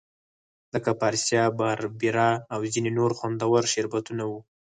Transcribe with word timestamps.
لکه 0.73 0.91
فریسا، 0.99 1.41
باربیرا 1.57 2.29
او 2.53 2.59
ځیني 2.71 2.91
نور 2.97 3.11
خوندور 3.19 3.61
شربتونه 3.73 4.23
وو. 4.29 4.39